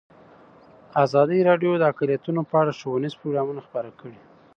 [1.03, 4.19] ازادي راډیو د اقلیتونه په اړه ښوونیز پروګرامونه خپاره کړي.